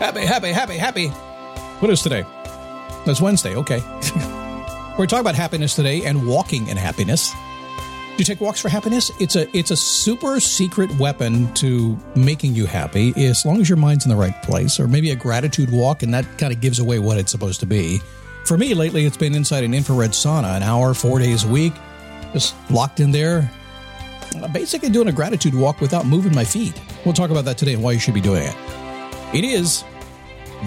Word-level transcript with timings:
Happy, 0.00 0.24
happy, 0.24 0.48
happy, 0.48 0.78
happy. 0.78 1.08
What 1.80 1.90
is 1.90 2.00
today? 2.00 2.24
It's 3.04 3.20
Wednesday. 3.20 3.54
Okay. 3.54 3.80
We're 4.98 5.04
talking 5.04 5.20
about 5.20 5.34
happiness 5.34 5.74
today 5.74 6.06
and 6.06 6.26
walking 6.26 6.68
in 6.68 6.78
happiness. 6.78 7.30
Do 7.32 8.14
you 8.16 8.24
take 8.24 8.40
walks 8.40 8.62
for 8.62 8.70
happiness? 8.70 9.10
It's 9.20 9.36
a 9.36 9.54
it's 9.54 9.70
a 9.70 9.76
super 9.76 10.40
secret 10.40 10.90
weapon 10.98 11.52
to 11.56 11.98
making 12.16 12.54
you 12.54 12.64
happy 12.64 13.12
as 13.26 13.44
long 13.44 13.60
as 13.60 13.68
your 13.68 13.76
mind's 13.76 14.06
in 14.06 14.08
the 14.08 14.16
right 14.16 14.42
place, 14.42 14.80
or 14.80 14.88
maybe 14.88 15.10
a 15.10 15.14
gratitude 15.14 15.70
walk, 15.70 16.02
and 16.02 16.14
that 16.14 16.38
kind 16.38 16.50
of 16.50 16.62
gives 16.62 16.78
away 16.78 16.98
what 16.98 17.18
it's 17.18 17.30
supposed 17.30 17.60
to 17.60 17.66
be. 17.66 18.00
For 18.46 18.56
me, 18.56 18.72
lately, 18.72 19.04
it's 19.04 19.18
been 19.18 19.34
inside 19.34 19.64
an 19.64 19.74
infrared 19.74 20.12
sauna, 20.12 20.56
an 20.56 20.62
hour, 20.62 20.94
four 20.94 21.18
days 21.18 21.44
a 21.44 21.48
week, 21.48 21.74
just 22.32 22.54
locked 22.70 23.00
in 23.00 23.10
there, 23.10 23.50
basically 24.50 24.88
doing 24.88 25.08
a 25.08 25.12
gratitude 25.12 25.54
walk 25.54 25.82
without 25.82 26.06
moving 26.06 26.34
my 26.34 26.44
feet. 26.44 26.80
We'll 27.04 27.12
talk 27.12 27.28
about 27.28 27.44
that 27.44 27.58
today 27.58 27.74
and 27.74 27.82
why 27.82 27.92
you 27.92 27.98
should 27.98 28.14
be 28.14 28.22
doing 28.22 28.44
it. 28.44 28.79
It 29.32 29.44
is 29.44 29.84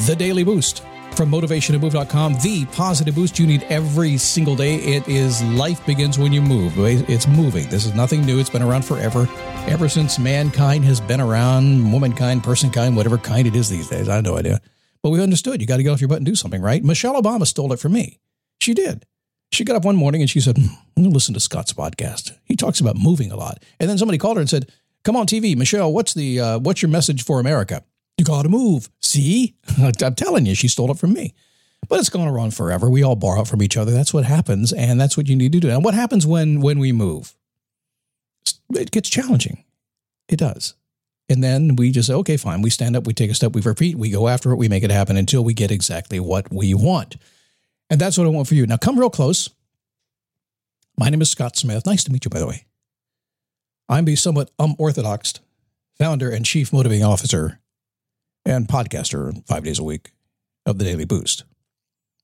the 0.08 0.16
Daily 0.16 0.46
Boost 0.46 0.84
from 1.18 1.30
motivationtomove.com, 1.30 2.36
the 2.42 2.66
positive 2.68 3.14
boost 3.14 3.38
you 3.38 3.46
need 3.46 3.64
every 3.64 4.18
single 4.18 4.56
day. 4.56 4.76
It 4.76 5.06
is 5.08 5.44
life 5.44 5.86
begins 5.86 6.18
when 6.18 6.32
you 6.32 6.42
move. 6.42 6.74
It's 6.78 7.28
moving. 7.28 7.68
This 7.68 7.86
is 7.86 7.94
nothing 7.94 8.26
new. 8.26 8.40
It's 8.40 8.50
been 8.50 8.62
around 8.62 8.86
forever. 8.86 9.28
Ever 9.68 9.90
since 9.90 10.18
mankind 10.18 10.86
has 10.86 11.02
been 11.02 11.20
around, 11.20 11.92
womankind, 11.92 12.44
personkind, 12.44 12.96
whatever 12.96 13.18
kind 13.18 13.48
it 13.48 13.56
is 13.56 13.70
these 13.70 13.90
days. 13.90 14.08
I 14.08 14.16
have 14.16 14.24
no 14.24 14.38
idea. 14.38 14.62
But 15.02 15.10
we 15.10 15.22
understood 15.22 15.60
you 15.60 15.68
got 15.68 15.78
to 15.78 15.84
get 15.84 15.90
off 15.90 16.00
your 16.00 16.08
butt 16.08 16.20
and 16.20 16.26
do 16.26 16.36
something, 16.36 16.62
right? 16.62 16.82
Michelle 16.82 17.22
Obama 17.22 17.46
stole 17.46 17.74
it 17.74 17.82
from 17.82 17.92
me. 17.92 18.20
She 18.62 18.74
did. 18.74 19.06
She 19.52 19.66
got 19.66 19.76
up 19.76 19.84
one 19.84 19.98
morning 19.98 20.22
and 20.22 20.30
she 20.30 20.40
said, 20.40 20.58
hmm, 20.58 20.68
I'm 20.96 21.04
going 21.04 21.10
to 21.10 21.14
listen 21.14 21.34
to 21.34 21.42
Scott's 21.42 21.74
podcast. 21.74 22.32
He 22.46 22.56
talks 22.56 22.80
about 22.80 22.96
moving 22.96 23.30
a 23.30 23.36
lot. 23.36 23.62
And 23.82 23.90
then 23.90 23.98
somebody 23.98 24.18
called 24.18 24.38
her 24.38 24.42
and 24.42 24.50
said, 24.50 24.72
Come 25.04 25.18
on 25.18 25.28
TV, 25.28 25.58
Michelle, 25.58 25.92
what's 25.92 26.14
the 26.14 26.40
uh, 26.40 26.60
what's 26.60 26.82
your 26.82 26.90
message 26.90 27.26
for 27.26 27.42
America? 27.42 27.84
You 28.18 28.26
got 28.26 28.44
to 28.44 28.50
move. 28.50 28.90
See? 29.02 29.56
I'm 29.78 30.16
telling 30.16 30.46
you, 30.46 30.56
she 30.56 30.68
stole 30.68 30.92
it 30.92 30.98
from 30.98 31.14
me. 31.14 31.34
But 31.90 32.00
it's 32.00 32.10
gone 32.10 32.28
around 32.28 32.54
forever. 32.54 32.90
We 32.90 33.04
all 33.04 33.16
borrow 33.16 33.44
from 33.44 33.62
each 33.62 33.76
other. 33.76 33.92
That's 33.92 34.14
what 34.14 34.24
happens, 34.24 34.72
and 34.72 35.00
that's 35.00 35.18
what 35.18 35.28
you 35.28 35.36
need 35.36 35.52
to 35.52 35.60
do. 35.60 35.70
And 35.70 35.84
what 35.84 35.94
happens 35.94 36.26
when 36.26 36.62
when 36.62 36.80
we 36.80 36.92
move? 36.92 37.36
It 38.74 38.92
gets 38.92 39.10
challenging. 39.10 39.64
It 40.30 40.38
does. 40.38 40.76
And 41.30 41.44
then 41.44 41.76
we 41.76 41.92
just 41.92 42.08
say, 42.08 42.14
okay, 42.14 42.38
fine. 42.38 42.62
We 42.62 42.70
stand 42.70 42.96
up, 42.96 43.06
we 43.06 43.14
take 43.14 43.32
a 43.32 43.34
step, 43.34 43.54
we 43.54 43.62
repeat, 43.62 43.98
we 43.98 44.10
go 44.10 44.28
after 44.28 44.52
it, 44.52 44.58
we 44.58 44.70
make 44.70 44.84
it 44.84 44.92
happen 44.92 45.18
until 45.18 45.44
we 45.44 45.54
get 45.54 45.72
exactly 45.72 46.20
what 46.20 46.52
we 46.52 46.74
want. 46.74 47.18
And 47.90 48.00
that's 48.00 48.18
what 48.18 48.28
I 48.28 48.30
want 48.30 48.48
for 48.48 48.56
you. 48.56 48.66
Now, 48.66 48.78
come 48.78 49.00
real 49.00 49.10
close. 49.10 49.50
My 50.98 51.10
name 51.10 51.22
is 51.22 51.32
Scott 51.32 51.56
Smith. 51.56 51.86
Nice 51.86 52.04
to 52.06 52.12
meet 52.12 52.26
you, 52.26 52.30
by 52.30 52.40
the 52.40 52.48
way. 52.48 52.66
I'm 53.90 54.06
the 54.06 54.16
somewhat 54.16 54.52
unorthodox 54.60 55.34
founder 55.98 56.30
and 56.30 56.46
chief 56.46 56.74
motivating 56.74 57.04
officer 57.04 57.60
and 58.46 58.68
podcaster 58.68 59.46
five 59.48 59.64
days 59.64 59.80
a 59.80 59.84
week 59.84 60.12
of 60.66 60.78
the 60.78 60.86
Daily 60.86 61.06
Boost. 61.06 61.44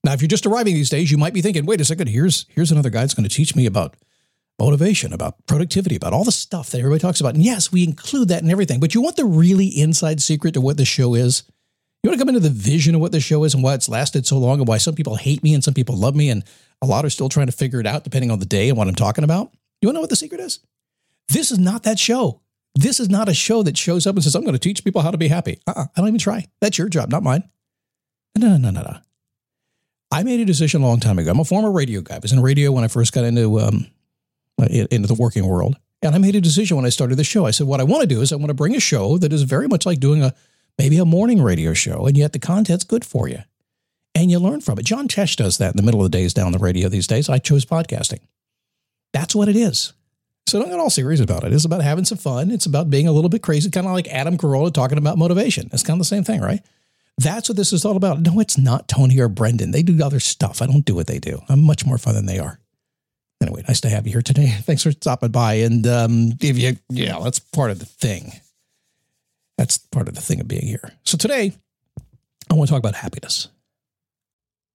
Now, 0.03 0.13
if 0.13 0.21
you're 0.21 0.29
just 0.29 0.45
arriving 0.45 0.75
these 0.75 0.89
days, 0.89 1.11
you 1.11 1.17
might 1.17 1.33
be 1.33 1.41
thinking, 1.41 1.65
wait 1.65 1.81
a 1.81 1.85
second, 1.85 2.07
here's, 2.07 2.45
here's 2.49 2.71
another 2.71 2.89
guy 2.89 3.01
that's 3.01 3.13
going 3.13 3.27
to 3.27 3.35
teach 3.35 3.55
me 3.55 3.65
about 3.65 3.95
motivation, 4.57 5.13
about 5.13 5.45
productivity, 5.45 5.95
about 5.95 6.13
all 6.13 6.23
the 6.23 6.31
stuff 6.31 6.69
that 6.69 6.79
everybody 6.79 6.99
talks 6.99 7.19
about. 7.19 7.33
And 7.33 7.43
yes, 7.43 7.71
we 7.71 7.83
include 7.83 8.29
that 8.29 8.43
in 8.43 8.49
everything, 8.49 8.79
but 8.79 8.93
you 8.93 9.01
want 9.01 9.15
the 9.15 9.25
really 9.25 9.67
inside 9.67 10.21
secret 10.21 10.53
to 10.53 10.61
what 10.61 10.77
the 10.77 10.85
show 10.85 11.15
is? 11.15 11.43
You 12.03 12.09
want 12.09 12.19
to 12.19 12.25
come 12.25 12.29
into 12.33 12.39
the 12.39 12.49
vision 12.49 12.95
of 12.95 13.01
what 13.01 13.11
the 13.11 13.19
show 13.19 13.43
is 13.43 13.53
and 13.53 13.63
why 13.63 13.73
it's 13.73 13.89
lasted 13.89 14.25
so 14.25 14.37
long 14.37 14.59
and 14.59 14.67
why 14.67 14.77
some 14.77 14.95
people 14.95 15.15
hate 15.15 15.43
me 15.43 15.53
and 15.53 15.63
some 15.63 15.73
people 15.73 15.97
love 15.97 16.15
me 16.15 16.29
and 16.29 16.43
a 16.81 16.85
lot 16.85 17.03
are 17.05 17.09
still 17.09 17.27
trying 17.27 17.47
to 17.47 17.51
figure 17.51 17.81
it 17.81 17.87
out 17.87 18.05
depending 18.05 18.31
on 18.31 18.39
the 18.39 18.45
day 18.45 18.69
and 18.69 18.77
what 18.77 18.87
I'm 18.87 18.95
talking 18.95 19.25
about? 19.25 19.52
You 19.81 19.87
want 19.87 19.95
to 19.95 19.97
know 19.97 20.02
what 20.02 20.09
the 20.09 20.15
secret 20.15 20.39
is? 20.39 20.59
This 21.27 21.52
is 21.52 21.59
not 21.59 21.83
that 21.83 21.99
show. 21.99 22.41
This 22.75 22.99
is 22.99 23.09
not 23.09 23.27
a 23.27 23.33
show 23.33 23.63
that 23.63 23.77
shows 23.77 24.07
up 24.07 24.15
and 24.15 24.23
says, 24.23 24.35
I'm 24.35 24.43
going 24.43 24.53
to 24.53 24.59
teach 24.59 24.83
people 24.83 25.02
how 25.02 25.11
to 25.11 25.17
be 25.17 25.27
happy. 25.27 25.59
Uh-uh, 25.67 25.85
I 25.95 25.99
don't 25.99 26.07
even 26.07 26.19
try. 26.19 26.45
That's 26.61 26.77
your 26.77 26.87
job, 26.87 27.09
not 27.09 27.23
mine. 27.23 27.43
No, 28.37 28.49
no, 28.49 28.57
no, 28.57 28.69
no, 28.69 28.81
no. 28.81 28.97
I 30.11 30.23
made 30.23 30.39
a 30.39 30.45
decision 30.45 30.81
a 30.81 30.87
long 30.87 30.99
time 30.99 31.19
ago. 31.19 31.31
I'm 31.31 31.39
a 31.39 31.45
former 31.45 31.71
radio 31.71 32.02
guy. 32.02 32.15
I 32.15 32.19
was 32.19 32.31
in 32.31 32.41
radio 32.41 32.71
when 32.71 32.83
I 32.83 32.87
first 32.87 33.13
got 33.13 33.25
into 33.25 33.59
um, 33.59 33.87
into 34.58 35.08
the 35.08 35.13
working 35.13 35.47
world. 35.47 35.77
And 36.02 36.15
I 36.15 36.17
made 36.17 36.35
a 36.35 36.41
decision 36.41 36.77
when 36.77 36.85
I 36.85 36.89
started 36.89 37.15
the 37.15 37.23
show. 37.23 37.45
I 37.45 37.52
said, 37.52 37.67
what 37.67 37.81
I 37.81 37.83
want 37.83 38.02
to 38.02 38.08
do 38.08 38.21
is 38.21 38.31
I 38.31 38.37
want 38.37 38.47
to 38.47 38.53
bring 38.53 38.75
a 38.75 38.79
show 38.79 39.17
that 39.17 39.33
is 39.33 39.43
very 39.43 39.67
much 39.67 39.85
like 39.85 39.99
doing 39.99 40.23
a 40.23 40.33
maybe 40.77 40.97
a 40.97 41.05
morning 41.05 41.41
radio 41.41 41.73
show, 41.73 42.05
and 42.05 42.17
yet 42.17 42.31
the 42.31 42.39
content's 42.39 42.85
good 42.85 43.03
for 43.03 43.27
you. 43.27 43.39
And 44.15 44.31
you 44.31 44.39
learn 44.39 44.61
from 44.61 44.79
it. 44.79 44.85
John 44.85 45.08
Tesh 45.08 45.35
does 45.35 45.58
that 45.58 45.71
in 45.71 45.77
the 45.77 45.83
middle 45.83 46.03
of 46.03 46.09
the 46.09 46.17
days 46.17 46.33
down 46.33 46.52
the 46.52 46.58
radio 46.58 46.89
these 46.89 47.08
days. 47.08 47.29
I 47.29 47.37
chose 47.37 47.65
podcasting. 47.65 48.21
That's 49.13 49.35
what 49.35 49.49
it 49.49 49.55
is. 49.55 49.93
So 50.49 50.60
don't 50.60 50.70
get 50.70 50.80
all 50.80 50.89
serious 50.89 51.20
about 51.20 51.43
it. 51.43 51.54
It's 51.54 51.65
about 51.65 51.83
having 51.83 52.05
some 52.05 52.17
fun. 52.17 52.49
It's 52.49 52.65
about 52.65 52.89
being 52.89 53.08
a 53.08 53.11
little 53.11 53.30
bit 53.30 53.43
crazy, 53.43 53.70
kind 53.70 53.86
of 53.86 53.93
like 53.93 54.08
Adam 54.08 54.36
Carolla 54.36 54.73
talking 54.73 54.98
about 54.98 55.17
motivation. 55.17 55.70
It's 55.71 55.83
kind 55.83 55.95
of 55.98 55.99
the 55.99 56.05
same 56.05 56.23
thing, 56.23 56.42
right? 56.42 56.61
That's 57.20 57.49
what 57.49 57.55
this 57.55 57.71
is 57.71 57.86
all 57.86 57.95
about. 57.95 58.21
No, 58.21 58.39
it's 58.39 58.58
not 58.58 58.88
Tony 58.88 59.20
or 59.20 59.27
Brendan. 59.27 59.71
They 59.71 59.83
do 59.83 60.04
other 60.04 60.20
stuff. 60.20 60.61
I 60.61 60.65
don't 60.65 60.86
do 60.86 60.95
what 60.95 61.05
they 61.05 61.20
do. 61.20 61.39
I'm 61.49 61.61
much 61.64 61.86
more 61.86 61.99
fun 61.99 62.15
than 62.15 62.26
they 62.26 62.39
are. 62.39 62.59
Anyway, 63.42 63.64
nice 63.67 63.82
to 63.82 63.89
have 63.89 64.08
you 64.08 64.14
here 64.14 64.21
today. 64.21 64.48
Thanks 64.61 64.83
for 64.83 64.92
stopping 64.92 65.32
by. 65.32 65.55
And 65.55 65.86
um, 65.86 66.32
if 66.42 66.58
you, 66.58 66.77
yeah, 66.89 67.20
that's 67.21 67.39
part 67.39 67.70
of 67.70 67.80
the 67.80 67.86
thing. 67.86 68.32
That's 69.58 69.77
part 69.77 70.08
of 70.08 70.15
the 70.15 70.21
thing 70.21 70.39
of 70.39 70.48
being 70.48 70.65
here. 70.65 70.93
So 71.04 71.17
today, 71.17 71.54
I 72.49 72.54
want 72.55 72.70
to 72.70 72.73
talk 72.73 72.80
about 72.80 72.95
happiness. 72.95 73.49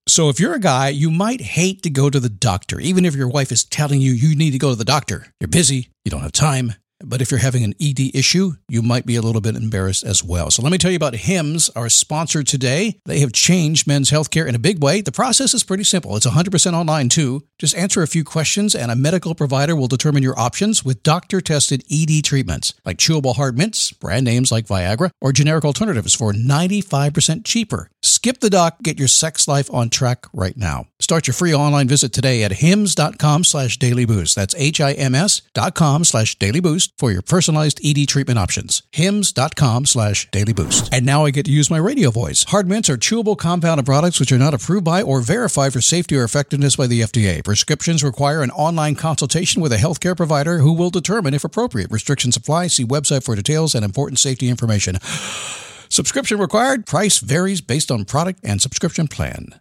So 0.06 0.28
if 0.28 0.38
you're 0.38 0.54
a 0.54 0.60
guy, 0.60 0.88
you 0.90 1.10
might 1.10 1.40
hate 1.40 1.82
to 1.82 1.90
go 1.90 2.10
to 2.10 2.20
the 2.20 2.28
doctor, 2.28 2.78
even 2.78 3.06
if 3.06 3.14
your 3.14 3.28
wife 3.28 3.50
is 3.50 3.64
telling 3.64 4.02
you 4.02 4.12
you 4.12 4.36
need 4.36 4.50
to 4.50 4.58
go 4.58 4.68
to 4.68 4.76
the 4.76 4.84
doctor. 4.84 5.28
You're 5.40 5.48
busy, 5.48 5.88
you 6.04 6.10
don't 6.10 6.20
have 6.20 6.32
time, 6.32 6.74
but 7.04 7.20
if 7.20 7.30
you're 7.30 7.40
having 7.40 7.64
an 7.64 7.74
ED 7.80 8.14
issue, 8.14 8.52
you 8.68 8.82
might 8.82 9.06
be 9.06 9.16
a 9.16 9.22
little 9.22 9.40
bit 9.40 9.56
embarrassed 9.56 10.04
as 10.04 10.22
well. 10.22 10.50
So 10.50 10.62
let 10.62 10.72
me 10.72 10.78
tell 10.78 10.90
you 10.90 10.96
about 10.96 11.14
HIMS, 11.14 11.70
our 11.70 11.88
sponsor 11.88 12.42
today. 12.42 13.00
They 13.04 13.20
have 13.20 13.32
changed 13.32 13.86
men's 13.86 14.10
healthcare 14.10 14.46
in 14.46 14.54
a 14.54 14.58
big 14.58 14.82
way. 14.82 15.00
The 15.00 15.12
process 15.12 15.54
is 15.54 15.64
pretty 15.64 15.84
simple. 15.84 16.16
It's 16.16 16.26
100% 16.26 16.72
online 16.72 17.08
too. 17.08 17.44
Just 17.58 17.76
answer 17.76 18.02
a 18.02 18.06
few 18.06 18.24
questions 18.24 18.74
and 18.74 18.90
a 18.90 18.96
medical 18.96 19.34
provider 19.34 19.74
will 19.74 19.88
determine 19.88 20.22
your 20.22 20.38
options 20.38 20.84
with 20.84 21.02
doctor-tested 21.02 21.84
ED 21.90 22.24
treatments 22.24 22.74
like 22.84 22.98
chewable 22.98 23.36
hard 23.36 23.58
mints, 23.58 23.92
brand 23.92 24.24
names 24.24 24.52
like 24.52 24.66
Viagra, 24.66 25.10
or 25.20 25.32
generic 25.32 25.64
alternatives 25.64 26.14
for 26.14 26.32
95% 26.32 27.44
cheaper. 27.44 27.88
Skip 28.02 28.40
the 28.40 28.50
doc, 28.50 28.82
get 28.82 28.98
your 28.98 29.08
sex 29.08 29.48
life 29.48 29.72
on 29.72 29.90
track 29.90 30.26
right 30.32 30.56
now. 30.56 30.86
Start 31.00 31.26
your 31.26 31.34
free 31.34 31.54
online 31.54 31.88
visit 31.88 32.12
today 32.12 32.42
at 32.42 32.52
hims.com 32.52 33.44
slash 33.44 33.78
dailyboost. 33.78 34.34
That's 34.34 34.54
H-I-M-S 34.56 35.42
dot 35.52 35.74
com 35.74 36.04
slash 36.04 36.36
dailyboost 36.38 36.83
for 36.98 37.10
your 37.10 37.22
personalized 37.22 37.80
ED 37.84 38.08
treatment 38.08 38.38
options. 38.38 38.82
hims.com 38.92 39.86
slash 39.86 40.30
Daily 40.30 40.52
Boost. 40.52 40.92
And 40.92 41.04
now 41.04 41.24
I 41.24 41.30
get 41.30 41.46
to 41.46 41.52
use 41.52 41.70
my 41.70 41.78
radio 41.78 42.10
voice. 42.10 42.44
Hard 42.44 42.68
mints 42.68 42.90
are 42.90 42.96
chewable 42.96 43.36
compounded 43.36 43.86
products 43.86 44.20
which 44.20 44.32
are 44.32 44.38
not 44.38 44.54
approved 44.54 44.84
by 44.84 45.02
or 45.02 45.20
verified 45.20 45.72
for 45.72 45.80
safety 45.80 46.16
or 46.16 46.24
effectiveness 46.24 46.76
by 46.76 46.86
the 46.86 47.00
FDA. 47.00 47.44
Prescriptions 47.44 48.04
require 48.04 48.42
an 48.42 48.50
online 48.50 48.94
consultation 48.94 49.62
with 49.62 49.72
a 49.72 49.76
healthcare 49.76 50.16
provider 50.16 50.58
who 50.58 50.72
will 50.72 50.90
determine 50.90 51.34
if 51.34 51.44
appropriate. 51.44 51.90
Restrictions 51.90 52.36
apply. 52.36 52.68
See 52.68 52.84
website 52.84 53.24
for 53.24 53.34
details 53.34 53.74
and 53.74 53.84
important 53.84 54.18
safety 54.18 54.48
information. 54.48 54.98
Subscription 55.88 56.38
required. 56.38 56.86
Price 56.86 57.18
varies 57.18 57.60
based 57.60 57.90
on 57.90 58.04
product 58.04 58.40
and 58.42 58.60
subscription 58.60 59.06
plan. 59.06 59.60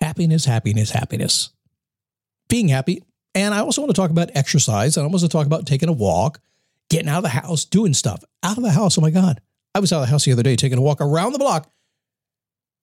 Happiness, 0.00 0.44
happiness, 0.44 0.90
happiness. 0.90 1.50
Being 2.48 2.68
happy. 2.68 3.02
And 3.34 3.52
I 3.52 3.60
also 3.60 3.80
want 3.82 3.94
to 3.94 4.00
talk 4.00 4.10
about 4.10 4.30
exercise. 4.34 4.96
And 4.96 5.06
I 5.06 5.10
also 5.10 5.26
talk 5.26 5.46
about 5.46 5.66
taking 5.66 5.88
a 5.88 5.92
walk, 5.92 6.40
getting 6.88 7.08
out 7.08 7.18
of 7.18 7.22
the 7.24 7.28
house, 7.30 7.64
doing 7.64 7.94
stuff. 7.94 8.22
Out 8.42 8.56
of 8.56 8.62
the 8.62 8.70
house. 8.70 8.96
Oh 8.96 9.00
my 9.00 9.10
God. 9.10 9.40
I 9.74 9.80
was 9.80 9.92
out 9.92 10.02
of 10.02 10.06
the 10.06 10.10
house 10.10 10.24
the 10.24 10.32
other 10.32 10.42
day 10.42 10.56
taking 10.56 10.78
a 10.78 10.82
walk 10.82 11.00
around 11.00 11.32
the 11.32 11.38
block 11.38 11.68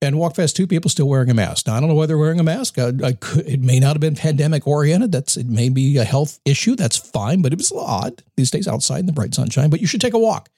and 0.02 0.18
walk 0.18 0.36
past 0.36 0.56
two 0.56 0.68
people 0.68 0.90
still 0.90 1.08
wearing 1.08 1.30
a 1.30 1.34
mask. 1.34 1.68
Now, 1.68 1.76
I 1.76 1.80
don't 1.80 1.88
know 1.88 1.96
why 1.96 2.08
they're 2.08 2.18
wearing 2.18 2.40
a 2.40 2.44
mask. 2.44 2.78
I, 2.80 2.92
I 3.04 3.14
could, 3.14 3.48
it 3.48 3.62
may 3.62 3.80
not 3.80 3.94
have 3.94 4.02
been 4.02 4.16
pandemic 4.16 4.68
oriented. 4.68 5.12
That's 5.12 5.38
it 5.38 5.48
may 5.48 5.70
be 5.70 5.98
a 5.98 6.04
health 6.04 6.40
issue. 6.44 6.76
That's 6.76 6.98
fine, 6.98 7.42
but 7.42 7.54
it 7.54 7.58
was 7.58 7.72
a 7.72 7.76
little 7.76 7.88
odd 7.88 8.24
these 8.36 8.52
days 8.52 8.68
outside 8.68 9.00
in 9.00 9.06
the 9.06 9.14
bright 9.14 9.34
sunshine. 9.34 9.70
But 9.70 9.80
you 9.80 9.88
should 9.88 10.02
take 10.02 10.14
a 10.14 10.20
walk. 10.20 10.50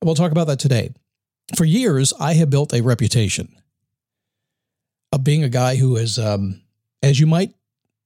And 0.00 0.06
we'll 0.06 0.14
talk 0.14 0.32
about 0.32 0.48
that 0.48 0.58
today. 0.58 0.90
For 1.56 1.64
years, 1.64 2.12
I 2.20 2.34
have 2.34 2.50
built 2.50 2.74
a 2.74 2.82
reputation 2.82 3.54
of 5.12 5.24
being 5.24 5.42
a 5.42 5.48
guy 5.48 5.76
who 5.76 5.96
is, 5.96 6.18
um, 6.18 6.60
as 7.02 7.18
you 7.18 7.26
might 7.26 7.54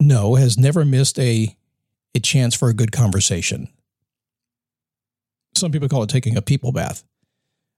know, 0.03 0.35
has 0.35 0.59
never 0.59 0.85
missed 0.85 1.19
a 1.19 1.57
a 2.15 2.21
chance 2.21 2.55
for 2.55 2.69
a 2.69 2.75
good 2.75 2.93
conversation. 2.93 3.69
Some 5.55 5.73
people 5.73 5.89
call 5.89 6.03
it 6.03 6.11
taking 6.11 6.37
a 6.37 6.43
people 6.43 6.73
bath. 6.73 7.05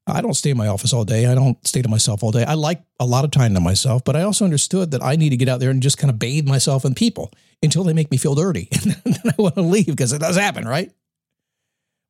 I 0.07 0.21
don't 0.21 0.35
stay 0.35 0.51
in 0.51 0.57
my 0.57 0.69
office 0.69 0.93
all 0.93 1.05
day. 1.05 1.27
I 1.27 1.35
don't 1.35 1.65
stay 1.67 1.81
to 1.81 1.89
myself 1.89 2.23
all 2.23 2.31
day. 2.31 2.45
I 2.45 2.55
like 2.55 2.83
a 3.01 3.07
lot 3.07 3.25
of 3.25 3.31
time 3.31 3.55
to 3.55 3.61
myself, 3.61 4.05
but 4.05 4.17
I 4.17 4.23
also 4.23 4.45
understood 4.45 4.91
that 4.91 5.03
I 5.03 5.17
need 5.17 5.31
to 5.31 5.37
get 5.37 5.49
out 5.49 5.61
there 5.61 5.71
and 5.71 5.83
just 5.83 5.97
kind 5.97 6.11
of 6.11 6.19
bathe 6.19 6.47
myself 6.47 6.85
in 6.85 6.95
people 6.95 7.33
until 7.63 7.85
they 7.85 7.95
make 7.95 8.11
me 8.11 8.19
feel 8.19 8.35
dirty. 8.35 8.69
and 8.85 8.97
then 9.05 9.33
I 9.39 9.41
want 9.41 9.55
to 9.55 9.63
leave 9.63 9.87
because 9.87 10.13
it 10.13 10.21
does 10.21 10.37
happen, 10.37 10.69
right? 10.69 10.93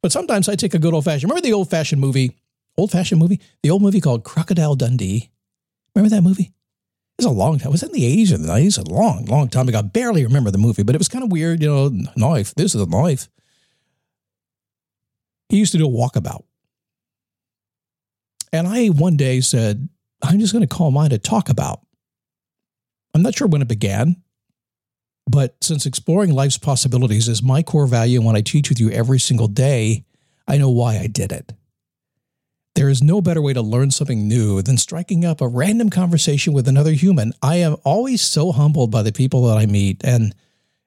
But 0.03 0.13
sometimes 0.13 0.49
I 0.49 0.57
take 0.57 0.75
a 0.75 0.79
good 0.79 0.93
old 0.93 1.05
fashioned. 1.05 1.31
Remember 1.31 1.47
the 1.47 1.53
old 1.53 1.71
fashioned 1.71 2.01
movie, 2.01 2.37
old 2.77 2.91
fashioned 2.91 3.21
movie, 3.21 3.41
the 3.63 3.71
old 3.71 3.81
movie 3.81 4.01
called 4.01 4.25
Crocodile 4.25 4.75
Dundee. 4.75 5.31
Remember 5.95 6.15
that 6.15 6.23
movie? 6.23 6.53
It 7.17 7.25
was 7.25 7.27
a 7.27 7.35
long 7.35 7.59
time. 7.61 7.71
Was 7.71 7.85
in 7.85 7.93
the 7.93 8.25
80s 8.25 8.33
or 8.33 8.39
the 8.39 8.49
90s? 8.49 8.79
A 8.79 8.93
long, 8.93 9.25
long 9.27 9.49
time 9.49 9.69
ago. 9.69 9.79
I 9.79 9.83
barely 9.83 10.25
remember 10.25 10.51
the 10.51 10.59
movie, 10.59 10.83
but 10.83 10.97
it 10.97 10.99
was 10.99 11.09
kind 11.09 11.23
of 11.23 11.31
weird. 11.31 11.63
You 11.63 11.69
know, 11.69 12.03
knife. 12.17 12.55
This 12.57 12.75
is 12.75 12.81
a 12.81 12.87
knife. 12.87 13.29
He 15.49 15.59
used 15.59 15.73
to 15.73 15.79
do 15.79 15.87
a 15.87 15.91
walkabout 15.91 16.43
And 18.53 18.67
I 18.67 18.89
one 18.89 19.17
day 19.17 19.41
said, 19.41 19.89
I'm 20.23 20.41
just 20.41 20.53
going 20.53 20.67
to 20.67 20.75
call 20.75 20.91
mine 20.91 21.13
a 21.13 21.19
talk 21.19 21.49
about. 21.49 21.81
I'm 23.15 23.23
not 23.23 23.37
sure 23.37 23.47
when 23.47 23.63
it 23.63 23.69
began, 23.69 24.17
but 25.31 25.57
since 25.63 25.87
exploring 25.87 26.33
life's 26.33 26.59
possibilities 26.59 27.29
is 27.29 27.43
my 27.43 27.63
core 27.63 27.87
value 27.87 28.19
and 28.19 28.27
what 28.27 28.35
I 28.35 28.41
teach 28.41 28.69
with 28.69 28.81
you 28.81 28.91
every 28.91 29.21
single 29.21 29.47
day, 29.47 30.05
I 30.49 30.59
know 30.59 30.71
why 30.71 30.99
I 30.99 31.07
did 31.07 31.31
it. 31.31 31.53
There 32.75 32.89
is 32.89 33.03
no 33.03 33.21
better 33.21 33.41
way 33.41 33.53
to 33.53 33.63
learn 33.63 33.93
something 33.93 34.27
new 34.27 34.61
than 34.61 34.79
striking 34.79 35.25
up 35.25 35.41
a 35.41 35.47
random 35.47 35.91
conversation 35.91 36.53
with 36.53 36.67
another 36.67 36.91
human. 36.93 37.33
I 37.41 37.57
am 37.57 37.77
always 37.85 38.21
so 38.21 38.51
humbled 38.51 38.91
by 38.91 39.03
the 39.03 39.13
people 39.13 39.47
that 39.47 39.57
I 39.57 39.67
meet. 39.67 40.05
And 40.05 40.35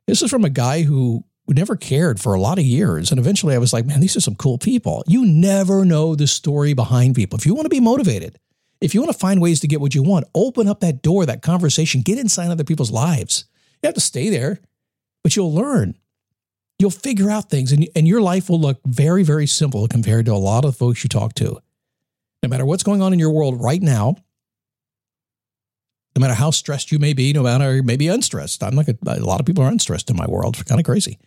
this 0.06 0.22
is 0.22 0.30
from 0.30 0.44
a 0.44 0.50
guy 0.50 0.82
who 0.82 1.24
never 1.48 1.78
cared 1.78 2.20
for 2.20 2.34
a 2.34 2.42
lot 2.42 2.60
of 2.60 2.66
years. 2.66 3.10
And 3.10 3.20
eventually 3.20 3.56
I 3.56 3.60
was 3.60 3.72
like, 3.72 3.86
man, 3.86 4.02
these 4.02 4.18
are 4.18 4.22
some 4.22 4.36
cool 4.36 4.58
people. 4.58 5.02
You 5.08 5.26
never 5.26 5.86
know 5.86 6.14
the 6.14 6.28
story 6.28 6.74
behind 6.74 7.16
people. 7.16 7.40
If 7.40 7.46
you 7.46 7.54
want 7.54 7.66
to 7.66 7.70
be 7.70 7.80
motivated, 7.80 8.38
if 8.82 8.94
you 8.94 9.02
want 9.02 9.14
to 9.14 9.18
find 9.18 9.42
ways 9.42 9.62
to 9.62 9.68
get 9.68 9.80
what 9.80 9.96
you 9.96 10.04
want, 10.04 10.26
open 10.36 10.68
up 10.68 10.82
that 10.82 11.02
door, 11.02 11.26
that 11.26 11.42
conversation, 11.42 12.02
get 12.02 12.20
inside 12.20 12.52
other 12.52 12.66
people's 12.66 12.92
lives. 12.92 13.46
You 13.82 13.88
have 13.88 13.96
to 13.96 14.02
stay 14.02 14.30
there, 14.30 14.60
but 15.24 15.38
you'll 15.38 15.54
learn. 15.54 15.98
You'll 16.80 16.92
figure 16.92 17.32
out 17.32 17.50
things, 17.50 17.72
and, 17.72 17.88
and 17.96 18.08
your 18.08 18.22
life 18.22 18.50
will 18.50 18.60
look 18.60 18.80
very, 18.86 19.24
very 19.24 19.48
simple 19.48 19.88
compared 19.88 20.26
to 20.28 20.34
a 20.34 20.36
lot 20.36 20.64
of 20.64 20.76
folks 20.76 21.04
you 21.04 21.10
talk 21.10 21.34
to. 21.36 21.60
No 22.44 22.50
matter 22.50 22.66
what's 22.66 22.84
going 22.84 23.02
on 23.02 23.14
in 23.14 23.20
your 23.20 23.32
world 23.32 23.62
right 23.62 23.82
now, 23.82 24.16
no 26.16 26.22
matter 26.22 26.34
how 26.34 26.52
stressed 26.52 26.92
you 26.92 27.00
may 27.00 27.14
be, 27.14 27.32
no 27.34 27.44
matter 27.44 27.84
maybe 27.84 28.08
unstressed. 28.08 28.64
I'm 28.64 28.76
like 28.76 28.88
a, 28.88 28.98
a 29.06 29.20
lot 29.20 29.40
of 29.40 29.46
people 29.46 29.64
are 29.64 29.72
unstressed 29.72 30.10
in 30.10 30.16
my 30.16 30.26
world. 30.28 30.56
It's 30.56 30.64
kind 30.64 30.80
of 30.80 30.86
crazy. 30.86 31.20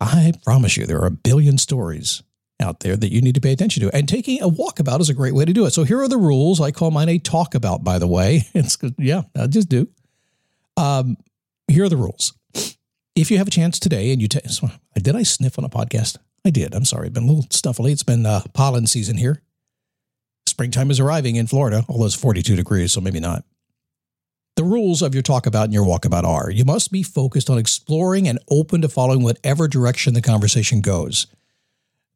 I 0.00 0.32
promise 0.44 0.76
you, 0.76 0.86
there 0.86 1.00
are 1.00 1.06
a 1.06 1.10
billion 1.10 1.58
stories 1.58 2.22
out 2.58 2.80
there 2.80 2.96
that 2.96 3.12
you 3.12 3.20
need 3.20 3.34
to 3.34 3.40
pay 3.40 3.52
attention 3.52 3.82
to. 3.82 3.94
And 3.94 4.08
taking 4.08 4.40
a 4.40 4.48
walkabout 4.48 5.00
is 5.00 5.10
a 5.10 5.14
great 5.14 5.34
way 5.34 5.44
to 5.44 5.52
do 5.52 5.66
it. 5.66 5.72
So 5.72 5.84
here 5.84 6.00
are 6.00 6.08
the 6.08 6.16
rules. 6.16 6.60
I 6.60 6.70
call 6.70 6.90
mine 6.90 7.08
a 7.08 7.18
talk 7.18 7.54
about, 7.54 7.84
by 7.84 7.98
the 7.98 8.08
way. 8.08 8.48
It's. 8.54 8.78
Yeah, 8.98 9.22
I 9.36 9.46
just 9.46 9.68
do. 9.68 9.88
Um, 10.76 11.16
here 11.68 11.84
are 11.84 11.88
the 11.88 11.96
rules. 11.96 12.32
If 13.14 13.30
you 13.30 13.38
have 13.38 13.48
a 13.48 13.50
chance 13.50 13.78
today 13.78 14.10
and 14.12 14.22
you 14.22 14.28
take, 14.28 14.44
did 14.94 15.14
I 15.14 15.22
sniff 15.22 15.58
on 15.58 15.64
a 15.64 15.68
podcast? 15.68 16.16
I 16.46 16.50
did. 16.50 16.74
I'm 16.74 16.84
sorry. 16.84 17.08
It's 17.08 17.14
been 17.14 17.24
a 17.24 17.26
little 17.26 17.44
stuffily. 17.50 17.92
It's 17.92 18.02
been 18.02 18.24
uh, 18.24 18.42
pollen 18.54 18.86
season 18.86 19.18
here. 19.18 19.42
Springtime 20.52 20.90
is 20.90 21.00
arriving 21.00 21.36
in 21.36 21.46
Florida, 21.46 21.82
although 21.88 22.04
it's 22.04 22.14
42 22.14 22.56
degrees, 22.56 22.92
so 22.92 23.00
maybe 23.00 23.20
not. 23.20 23.42
The 24.56 24.64
rules 24.64 25.00
of 25.00 25.14
your 25.14 25.22
talk 25.22 25.46
about 25.46 25.64
and 25.64 25.72
your 25.72 25.86
walkabout 25.86 26.24
are 26.24 26.50
you 26.50 26.66
must 26.66 26.92
be 26.92 27.02
focused 27.02 27.48
on 27.48 27.56
exploring 27.56 28.28
and 28.28 28.38
open 28.50 28.82
to 28.82 28.88
following 28.90 29.22
whatever 29.22 29.66
direction 29.66 30.12
the 30.12 30.20
conversation 30.20 30.82
goes. 30.82 31.26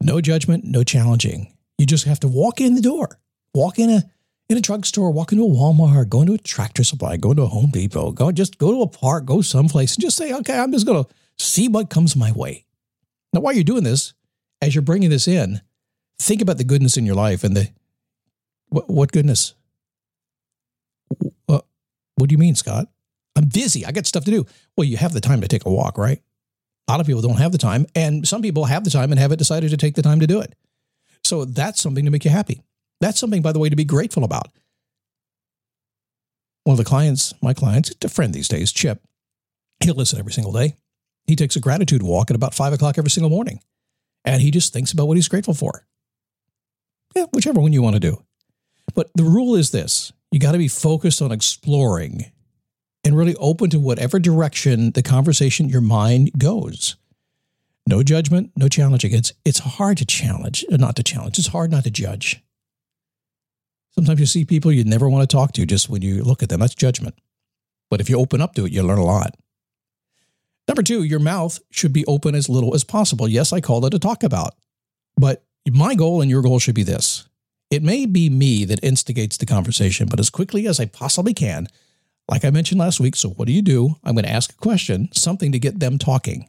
No 0.03 0.21
judgment, 0.21 0.65
no 0.65 0.85
challenging. 0.85 1.51
You 1.79 1.87
just 1.87 2.05
have 2.05 2.21
to 2.21 2.29
walk 2.29 2.61
in 2.61 2.75
the 2.75 2.83
door, 2.83 3.19
walk 3.55 3.79
in 3.79 3.89
a 3.89 4.03
in 4.51 4.59
a 4.59 4.61
drugstore, 4.61 5.11
walk 5.11 5.33
into 5.33 5.45
a 5.45 5.49
Walmart, 5.49 6.11
go 6.11 6.21
into 6.21 6.35
a 6.35 6.39
tractor 6.39 6.85
supply, 6.85 7.17
go 7.17 7.31
into 7.31 7.43
a 7.43 7.47
Home 7.47 7.71
Depot, 7.71 8.13
go 8.13 8.31
just 8.31 8.59
go 8.59 8.71
to 8.71 8.83
a 8.83 8.87
park, 8.87 9.25
go 9.25 9.41
someplace 9.41 9.95
and 9.95 10.03
just 10.03 10.19
say, 10.19 10.35
okay, 10.35 10.59
I'm 10.59 10.73
just 10.73 10.87
gonna 10.87 11.07
see 11.39 11.69
what 11.69 11.89
comes 11.89 12.15
my 12.15 12.33
way. 12.33 12.67
Now, 13.33 13.41
while 13.41 13.55
you're 13.55 13.65
doing 13.65 13.85
this, 13.85 14.13
as 14.61 14.75
you're 14.75 14.83
bringing 14.83 15.09
this 15.09 15.27
in, 15.27 15.63
think 16.19 16.43
about 16.43 16.59
the 16.59 16.65
goodness 16.65 16.99
in 16.99 17.07
your 17.07 17.15
life 17.15 17.43
and 17.43 17.57
the 17.57 17.71
what, 18.69 18.89
what 18.89 19.13
goodness. 19.13 19.55
What, 21.19 21.33
uh, 21.49 21.61
what 22.17 22.29
do 22.29 22.33
you 22.33 22.39
mean, 22.39 22.55
Scott? 22.55 22.89
I'm 23.37 23.49
busy. 23.49 23.85
I 23.85 23.93
got 23.93 24.07
stuff 24.07 24.25
to 24.25 24.31
do. 24.31 24.47
Well, 24.77 24.87
you 24.87 24.97
have 24.97 25.13
the 25.13 25.21
time 25.21 25.43
to 25.43 25.49
take 25.49 25.67
a 25.67 25.71
walk, 25.71 25.99
right? 25.99 26.23
A 26.89 26.93
lot 26.93 27.01
of 27.01 27.07
people 27.07 27.23
don't 27.23 27.39
have 27.39 27.53
the 27.53 27.59
time, 27.59 27.87
and 27.95 28.27
some 28.27 28.43
people 28.43 28.65
have 28.65 28.85
the 28.85 28.91
time 28.91 29.11
and 29.11 29.19
haven't 29.19 29.39
decided 29.39 29.71
to 29.71 29.77
take 29.77 29.95
the 29.95 30.03
time 30.03 30.21
to 30.21 30.27
do 30.27 30.41
it. 30.41 30.55
So 31.25 31.45
that's 31.45 31.81
something 31.81 32.05
to 32.05 32.11
make 32.11 32.25
you 32.25 32.31
happy. 32.31 32.63
That's 33.01 33.19
something, 33.19 33.43
by 33.43 33.53
the 33.53 33.59
way, 33.59 33.69
to 33.69 33.77
be 33.77 33.85
grateful 33.85 34.25
about. 34.25 34.49
One 36.65 36.75
of 36.75 36.79
the 36.79 36.85
clients, 36.85 37.35
my 37.43 37.55
clients, 37.55 37.93
a 38.03 38.09
friend 38.09 38.33
these 38.33 38.49
days, 38.49 38.73
Chip, 38.73 39.03
he'll 39.81 39.95
listen 39.95 40.19
every 40.19 40.33
single 40.33 40.53
day. 40.53 40.77
He 41.27 41.37
takes 41.37 41.57
a 41.57 41.61
gratitude 41.61 42.03
walk 42.03 42.31
at 42.31 42.37
about 42.37 42.55
five 42.55 42.73
o'clock 42.73 42.99
every 42.99 43.11
single 43.11 43.31
morning, 43.31 43.61
and 44.25 44.41
he 44.41 44.51
just 44.51 44.73
thinks 44.73 44.93
about 44.93 45.09
what 45.09 45.17
he's 45.17 45.29
grateful 45.29 45.55
for. 45.55 45.87
Yeah, 47.15 47.27
whichever 47.33 47.61
one 47.61 47.73
you 47.73 47.83
want 47.83 47.95
to 47.95 48.01
do. 48.01 48.23
But 48.97 49.11
the 49.15 49.23
rule 49.23 49.55
is 49.55 49.71
this 49.71 50.13
you 50.33 50.41
got 50.41 50.53
to 50.53 50.59
be 50.59 50.67
focused 50.67 51.23
on 51.23 51.31
exploring 51.31 52.33
and 53.05 53.17
really 53.17 53.37
open 53.37 53.71
to 53.71 53.79
whatever 53.79 54.19
direction 54.19 54.91
the 54.91 55.03
conversation, 55.03 55.69
your 55.69 55.81
mind 55.81 56.33
goes. 56.37 56.97
No 57.87 58.03
judgment, 58.03 58.51
no 58.57 58.67
challenging. 58.67 59.13
It's 59.13 59.33
it's 59.45 59.61
hard 59.61 59.99
to 59.99 60.05
challenge, 60.05 60.65
uh, 60.73 60.77
not 60.77 60.97
to 60.97 61.05
challenge. 61.05 61.39
It's 61.39 61.49
hard 61.49 61.71
not 61.71 61.85
to 61.85 61.91
judge. 61.91 62.43
Sometimes 63.93 64.19
you 64.19 64.27
see 64.27 64.45
people 64.45 64.73
you 64.73 64.83
never 64.83 65.09
want 65.09 65.29
to 65.29 65.35
talk 65.37 65.53
to 65.53 65.65
just 65.65 65.89
when 65.89 66.03
you 66.03 66.23
look 66.23 66.43
at 66.43 66.49
them. 66.49 66.61
That's 66.61 66.75
judgment. 66.75 67.15
But 67.89 68.01
if 68.01 68.11
you 68.11 68.19
open 68.19 68.41
up 68.41 68.55
to 68.55 68.67
it, 68.67 68.73
you 68.73 68.83
learn 68.83 68.99
a 68.99 69.05
lot. 69.05 69.37
Number 70.67 70.83
two, 70.83 71.05
your 71.05 71.21
mouth 71.21 71.61
should 71.71 71.93
be 71.93 72.05
open 72.07 72.35
as 72.35 72.49
little 72.49 72.75
as 72.75 72.83
possible. 72.83 73.29
Yes, 73.29 73.53
I 73.53 73.61
called 73.61 73.85
it 73.85 73.95
a 73.95 74.01
talk 74.01 74.25
about, 74.25 74.55
but 75.17 75.45
my 75.71 75.95
goal 75.95 76.21
and 76.21 76.31
your 76.31 76.43
goal 76.43 76.59
should 76.59 76.75
be 76.75 76.83
this. 76.83 77.29
It 77.71 77.83
may 77.83 78.07
be 78.07 78.31
me 78.31 78.65
that 78.65 78.83
instigates 78.85 79.37
the 79.37 79.47
conversation, 79.47 80.07
but 80.09 80.21
as 80.21 80.31
quickly 80.31 80.67
as 80.67 80.79
I 80.79 80.87
possibly 80.87 81.35
can, 81.35 81.67
like 82.31 82.45
I 82.45 82.51
mentioned 82.51 82.81
last 82.81 83.01
week, 83.01 83.17
so 83.17 83.31
what 83.31 83.47
do 83.47 83.53
you 83.53 83.63
do? 83.63 83.97
I'm 84.05 84.15
going 84.15 84.25
to 84.25 84.31
ask 84.31 84.53
a 84.53 84.57
question, 84.57 85.09
something 85.13 85.53
to 85.53 85.59
get 85.59 85.81
them 85.81 85.99
talking. 85.99 86.49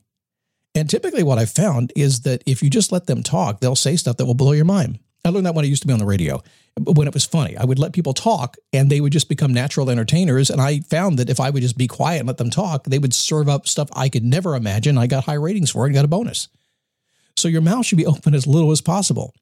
And 0.76 0.90
typically, 0.90 1.24
what 1.24 1.40
I've 1.40 1.50
found 1.50 1.92
is 1.96 2.22
that 2.22 2.44
if 2.46 2.62
you 2.62 2.70
just 2.70 2.92
let 2.92 3.08
them 3.08 3.24
talk, 3.24 3.60
they'll 3.60 3.76
say 3.76 3.96
stuff 3.96 4.18
that 4.18 4.26
will 4.26 4.36
blow 4.36 4.52
your 4.52 4.66
mind. 4.66 5.00
I 5.26 5.30
learned 5.30 5.46
that 5.48 5.56
when 5.56 5.66
I 5.66 5.68
used 5.68 5.82
to 5.82 5.88
be 5.88 5.94
on 5.94 6.00
the 6.00 6.06
radio, 6.06 6.42
when 6.80 7.08
it 7.08 7.14
was 7.14 7.26
funny. 7.26 7.58
I 7.58 7.66
would 7.66 7.80
let 7.80 7.94
people 7.94 8.14
talk 8.14 8.56
and 8.72 8.90
they 8.90 9.02
would 9.02 9.12
just 9.12 9.30
become 9.30 9.54
natural 9.54 9.90
entertainers. 9.90 10.50
And 10.50 10.62
I 10.62 10.82
found 10.82 11.18
that 11.18 11.30
if 11.30 11.40
I 11.40 11.50
would 11.50 11.64
just 11.64 11.78
be 11.78 11.88
quiet 11.88 12.20
and 12.20 12.28
let 12.28 12.38
them 12.38 12.52
talk, 12.52 12.86
they 12.86 13.00
would 13.00 13.14
serve 13.14 13.50
up 13.50 13.68
stuff 13.68 13.90
I 13.94 14.10
could 14.10 14.24
never 14.24 14.56
imagine. 14.56 14.98
I 14.98 15.08
got 15.08 15.26
high 15.26 15.34
ratings 15.34 15.72
for 15.72 15.86
it 15.86 15.88
and 15.88 15.96
got 15.96 16.06
a 16.06 16.10
bonus. 16.10 16.48
So 17.36 17.48
your 17.48 17.62
mouth 17.62 17.86
should 17.86 17.98
be 17.98 18.06
open 18.06 18.36
as 18.36 18.48
little 18.48 18.72
as 18.72 18.82
possible 18.82 19.34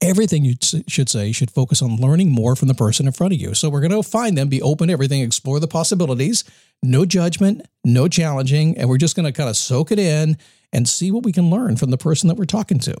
everything 0.00 0.44
you 0.44 0.54
should 0.88 1.08
say 1.08 1.32
should 1.32 1.50
focus 1.50 1.80
on 1.80 1.96
learning 1.96 2.30
more 2.30 2.54
from 2.54 2.68
the 2.68 2.74
person 2.74 3.06
in 3.06 3.12
front 3.12 3.32
of 3.32 3.40
you. 3.40 3.54
So 3.54 3.68
we're 3.68 3.80
going 3.80 3.90
to 3.90 4.02
find 4.02 4.36
them, 4.36 4.48
be 4.48 4.62
open 4.62 4.88
to 4.88 4.92
everything, 4.92 5.22
explore 5.22 5.58
the 5.58 5.68
possibilities, 5.68 6.44
no 6.82 7.06
judgment, 7.06 7.62
no 7.84 8.08
challenging, 8.08 8.76
and 8.76 8.88
we're 8.88 8.98
just 8.98 9.16
going 9.16 9.24
to 9.24 9.32
kind 9.32 9.48
of 9.48 9.56
soak 9.56 9.90
it 9.92 9.98
in 9.98 10.36
and 10.72 10.88
see 10.88 11.10
what 11.10 11.24
we 11.24 11.32
can 11.32 11.50
learn 11.50 11.76
from 11.76 11.90
the 11.90 11.98
person 11.98 12.28
that 12.28 12.36
we're 12.36 12.44
talking 12.44 12.78
to. 12.80 12.94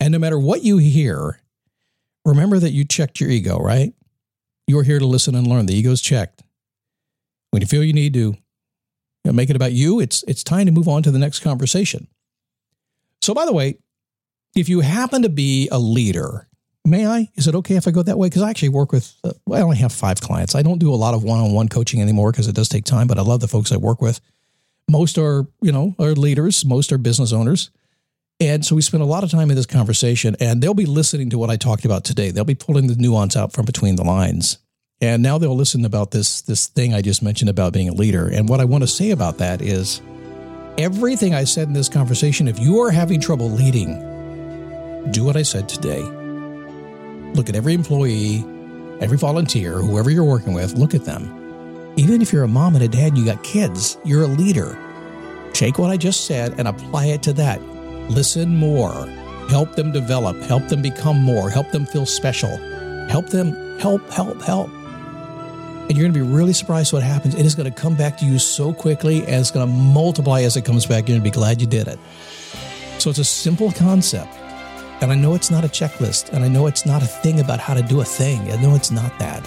And 0.00 0.12
no 0.12 0.18
matter 0.18 0.38
what 0.38 0.62
you 0.62 0.78
hear, 0.78 1.40
remember 2.24 2.58
that 2.58 2.70
you 2.70 2.84
checked 2.84 3.20
your 3.20 3.30
ego, 3.30 3.58
right? 3.58 3.92
You're 4.66 4.82
here 4.82 4.98
to 4.98 5.06
listen 5.06 5.34
and 5.34 5.46
learn. 5.46 5.66
The 5.66 5.76
ego's 5.76 6.00
checked. 6.00 6.42
When 7.50 7.60
you 7.60 7.66
feel 7.66 7.84
you 7.84 7.92
need 7.92 8.14
to 8.14 8.36
make 9.24 9.50
it 9.50 9.56
about 9.56 9.72
you, 9.72 10.00
it's 10.00 10.22
it's 10.26 10.42
time 10.42 10.66
to 10.66 10.72
move 10.72 10.88
on 10.88 11.02
to 11.02 11.10
the 11.10 11.18
next 11.18 11.40
conversation. 11.40 12.08
So, 13.22 13.32
by 13.32 13.46
the 13.46 13.52
way, 13.52 13.78
if 14.54 14.68
you 14.68 14.80
happen 14.80 15.22
to 15.22 15.28
be 15.28 15.68
a 15.70 15.78
leader, 15.78 16.48
may 16.84 17.06
I? 17.06 17.28
Is 17.34 17.48
it 17.48 17.54
okay 17.56 17.76
if 17.76 17.88
I 17.88 17.90
go 17.90 18.02
that 18.02 18.18
way? 18.18 18.28
Because 18.28 18.42
I 18.42 18.50
actually 18.50 18.68
work 18.70 18.92
with, 18.92 19.14
uh, 19.24 19.32
I 19.52 19.60
only 19.60 19.78
have 19.78 19.92
five 19.92 20.20
clients. 20.20 20.54
I 20.54 20.62
don't 20.62 20.78
do 20.78 20.92
a 20.92 20.96
lot 20.96 21.14
of 21.14 21.24
one 21.24 21.40
on 21.40 21.52
one 21.52 21.68
coaching 21.68 22.00
anymore 22.00 22.30
because 22.30 22.48
it 22.48 22.54
does 22.54 22.68
take 22.68 22.84
time, 22.84 23.06
but 23.06 23.18
I 23.18 23.22
love 23.22 23.40
the 23.40 23.48
folks 23.48 23.72
I 23.72 23.76
work 23.76 24.00
with. 24.00 24.20
Most 24.88 25.18
are, 25.18 25.46
you 25.62 25.72
know, 25.72 25.94
are 25.98 26.12
leaders, 26.12 26.64
most 26.64 26.92
are 26.92 26.98
business 26.98 27.32
owners. 27.32 27.70
And 28.40 28.64
so 28.64 28.74
we 28.74 28.82
spend 28.82 29.02
a 29.02 29.06
lot 29.06 29.24
of 29.24 29.30
time 29.30 29.50
in 29.50 29.56
this 29.56 29.66
conversation, 29.66 30.36
and 30.40 30.60
they'll 30.60 30.74
be 30.74 30.86
listening 30.86 31.30
to 31.30 31.38
what 31.38 31.50
I 31.50 31.56
talked 31.56 31.84
about 31.84 32.04
today. 32.04 32.30
They'll 32.30 32.44
be 32.44 32.56
pulling 32.56 32.88
the 32.88 32.96
nuance 32.96 33.36
out 33.36 33.52
from 33.52 33.64
between 33.64 33.96
the 33.96 34.02
lines. 34.02 34.58
And 35.00 35.22
now 35.22 35.38
they'll 35.38 35.56
listen 35.56 35.84
about 35.84 36.10
this 36.10 36.40
this 36.42 36.66
thing 36.66 36.94
I 36.94 37.00
just 37.00 37.22
mentioned 37.22 37.50
about 37.50 37.72
being 37.72 37.88
a 37.88 37.92
leader. 37.92 38.28
And 38.28 38.48
what 38.48 38.60
I 38.60 38.64
want 38.64 38.82
to 38.82 38.88
say 38.88 39.10
about 39.10 39.38
that 39.38 39.62
is 39.62 40.00
everything 40.78 41.34
I 41.34 41.44
said 41.44 41.68
in 41.68 41.74
this 41.74 41.88
conversation, 41.88 42.48
if 42.48 42.58
you 42.58 42.80
are 42.80 42.90
having 42.90 43.20
trouble 43.20 43.50
leading, 43.50 44.13
do 45.10 45.24
what 45.24 45.36
I 45.36 45.42
said 45.42 45.68
today. 45.68 46.02
Look 47.34 47.48
at 47.48 47.56
every 47.56 47.74
employee, 47.74 48.44
every 49.00 49.18
volunteer, 49.18 49.74
whoever 49.74 50.10
you're 50.10 50.24
working 50.24 50.54
with, 50.54 50.74
look 50.74 50.94
at 50.94 51.04
them. 51.04 51.92
Even 51.96 52.22
if 52.22 52.32
you're 52.32 52.44
a 52.44 52.48
mom 52.48 52.74
and 52.74 52.84
a 52.84 52.88
dad 52.88 53.08
and 53.08 53.18
you 53.18 53.24
got 53.24 53.42
kids, 53.44 53.98
you're 54.04 54.24
a 54.24 54.28
leader. 54.28 54.78
Take 55.52 55.78
what 55.78 55.90
I 55.90 55.96
just 55.96 56.26
said 56.26 56.54
and 56.58 56.66
apply 56.66 57.06
it 57.06 57.22
to 57.24 57.32
that. 57.34 57.62
Listen 58.10 58.56
more. 58.56 59.06
Help 59.48 59.74
them 59.76 59.92
develop. 59.92 60.36
Help 60.42 60.66
them 60.68 60.82
become 60.82 61.22
more. 61.22 61.50
Help 61.50 61.70
them 61.70 61.86
feel 61.86 62.06
special. 62.06 62.56
Help 63.08 63.28
them 63.28 63.78
help, 63.78 64.08
help, 64.10 64.42
help. 64.42 64.68
And 64.68 65.90
you're 65.96 66.08
going 66.08 66.14
to 66.14 66.24
be 66.24 66.34
really 66.34 66.54
surprised 66.54 66.92
what 66.92 67.02
happens. 67.02 67.34
It 67.34 67.44
is 67.44 67.54
going 67.54 67.72
to 67.72 67.80
come 67.80 67.94
back 67.94 68.16
to 68.18 68.24
you 68.24 68.38
so 68.38 68.72
quickly 68.72 69.18
and 69.20 69.34
it's 69.34 69.50
going 69.50 69.66
to 69.68 69.72
multiply 69.72 70.42
as 70.42 70.56
it 70.56 70.64
comes 70.64 70.86
back. 70.86 71.08
You're 71.08 71.18
going 71.18 71.20
to 71.20 71.30
be 71.30 71.30
glad 71.30 71.60
you 71.60 71.66
did 71.66 71.88
it. 71.88 71.98
So 72.98 73.10
it's 73.10 73.18
a 73.18 73.24
simple 73.24 73.70
concept. 73.72 74.32
And 75.04 75.12
I 75.12 75.16
know 75.16 75.34
it's 75.34 75.50
not 75.50 75.64
a 75.64 75.68
checklist, 75.68 76.32
and 76.32 76.42
I 76.42 76.48
know 76.48 76.66
it's 76.66 76.86
not 76.86 77.02
a 77.02 77.06
thing 77.06 77.40
about 77.40 77.60
how 77.60 77.74
to 77.74 77.82
do 77.82 78.00
a 78.00 78.04
thing. 78.06 78.50
I 78.50 78.56
know 78.56 78.74
it's 78.74 78.90
not 78.90 79.18
that. 79.18 79.46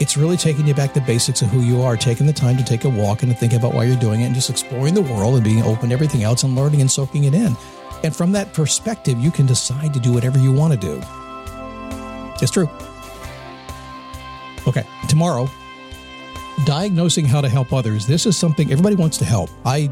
It's 0.00 0.16
really 0.16 0.36
taking 0.36 0.66
you 0.66 0.74
back 0.74 0.94
to 0.94 0.98
the 0.98 1.06
basics 1.06 1.42
of 1.42 1.48
who 1.50 1.60
you 1.60 1.80
are, 1.80 1.96
taking 1.96 2.26
the 2.26 2.32
time 2.32 2.56
to 2.56 2.64
take 2.64 2.82
a 2.84 2.88
walk 2.88 3.22
and 3.22 3.30
to 3.30 3.38
think 3.38 3.52
about 3.52 3.72
why 3.72 3.84
you're 3.84 3.96
doing 3.96 4.22
it, 4.22 4.24
and 4.24 4.34
just 4.34 4.50
exploring 4.50 4.94
the 4.94 5.02
world 5.02 5.36
and 5.36 5.44
being 5.44 5.62
open 5.62 5.90
to 5.90 5.94
everything 5.94 6.24
else 6.24 6.42
and 6.42 6.56
learning 6.56 6.80
and 6.80 6.90
soaking 6.90 7.22
it 7.22 7.34
in. 7.34 7.56
And 8.02 8.16
from 8.16 8.32
that 8.32 8.52
perspective, 8.52 9.16
you 9.20 9.30
can 9.30 9.46
decide 9.46 9.94
to 9.94 10.00
do 10.00 10.12
whatever 10.12 10.40
you 10.40 10.50
want 10.50 10.72
to 10.72 10.78
do. 10.80 11.00
It's 12.42 12.50
true. 12.50 12.68
Okay, 14.66 14.82
tomorrow, 15.08 15.48
diagnosing 16.64 17.26
how 17.26 17.40
to 17.42 17.48
help 17.48 17.72
others. 17.72 18.08
This 18.08 18.26
is 18.26 18.36
something 18.36 18.72
everybody 18.72 18.96
wants 18.96 19.18
to 19.18 19.24
help. 19.24 19.50
I 19.64 19.88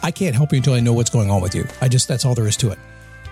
I 0.00 0.12
can't 0.12 0.36
help 0.36 0.52
you 0.52 0.58
until 0.58 0.74
I 0.74 0.80
know 0.80 0.92
what's 0.92 1.10
going 1.10 1.28
on 1.28 1.42
with 1.42 1.56
you. 1.56 1.66
I 1.80 1.88
just 1.88 2.06
that's 2.06 2.24
all 2.24 2.36
there 2.36 2.46
is 2.46 2.56
to 2.58 2.70
it. 2.70 2.78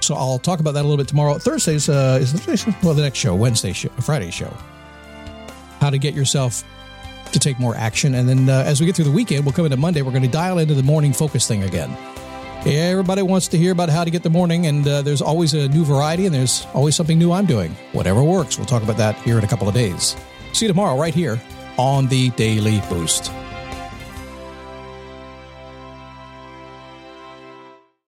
So 0.08 0.14
I'll 0.14 0.38
talk 0.38 0.60
about 0.60 0.72
that 0.72 0.80
a 0.80 0.88
little 0.88 0.96
bit 0.96 1.06
tomorrow. 1.06 1.36
Thursday's 1.36 1.86
uh, 1.86 2.18
is 2.18 2.32
the, 2.32 2.74
well 2.82 2.94
the 2.94 3.02
next 3.02 3.18
show, 3.18 3.34
Wednesday 3.34 3.74
show, 3.74 3.90
Friday 4.00 4.30
show. 4.30 4.56
How 5.80 5.90
to 5.90 5.98
get 5.98 6.14
yourself 6.14 6.64
to 7.30 7.38
take 7.38 7.58
more 7.58 7.76
action, 7.76 8.14
and 8.14 8.26
then 8.26 8.48
uh, 8.48 8.62
as 8.64 8.80
we 8.80 8.86
get 8.86 8.96
through 8.96 9.04
the 9.04 9.10
weekend, 9.10 9.44
we'll 9.44 9.52
come 9.52 9.66
into 9.66 9.76
Monday. 9.76 10.00
We're 10.00 10.12
going 10.12 10.22
to 10.22 10.30
dial 10.30 10.60
into 10.60 10.72
the 10.72 10.82
morning 10.82 11.12
focus 11.12 11.46
thing 11.46 11.62
again. 11.62 11.94
Everybody 12.64 13.20
wants 13.20 13.48
to 13.48 13.58
hear 13.58 13.70
about 13.70 13.90
how 13.90 14.02
to 14.02 14.10
get 14.10 14.22
the 14.22 14.30
morning, 14.30 14.64
and 14.64 14.88
uh, 14.88 15.02
there's 15.02 15.20
always 15.20 15.52
a 15.52 15.68
new 15.68 15.84
variety, 15.84 16.24
and 16.24 16.34
there's 16.34 16.66
always 16.72 16.96
something 16.96 17.18
new 17.18 17.30
I'm 17.30 17.44
doing. 17.44 17.76
Whatever 17.92 18.22
works. 18.22 18.56
We'll 18.56 18.64
talk 18.64 18.82
about 18.82 18.96
that 18.96 19.14
here 19.16 19.36
in 19.36 19.44
a 19.44 19.48
couple 19.48 19.68
of 19.68 19.74
days. 19.74 20.16
See 20.54 20.64
you 20.64 20.68
tomorrow, 20.70 20.98
right 20.98 21.12
here 21.12 21.38
on 21.76 22.06
the 22.06 22.30
Daily 22.30 22.80
Boost. 22.88 23.30